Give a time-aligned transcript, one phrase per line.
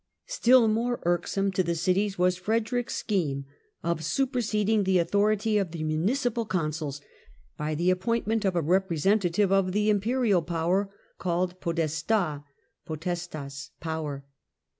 [0.25, 3.45] Still more irksome to the cities was Frederick's scheme
[3.83, 7.01] of superseding the authority of the municipal consuls
[7.55, 12.43] by the appointment of a representative of the imperial power called podesta
[12.83, 14.25] (potestas: power).